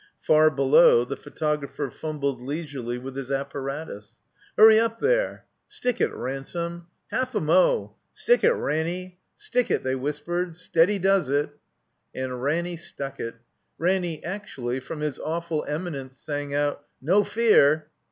[0.23, 4.15] Far below, the photographer fumbled leisurely with his apparatus.
[4.57, 9.93] "Hurry up, there!" "Stick it, Ransome!" "Half a mo!" "Stick it, Ranny; stick it!" they
[9.93, 10.55] whispered.
[10.55, 11.51] "Steady does it."
[12.15, 13.35] And Ranny stuck it.
[13.77, 17.91] Ranny actually, from his awful eminence, sang out, "No fear!"